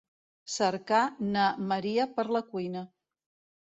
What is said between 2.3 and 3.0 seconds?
la cuina.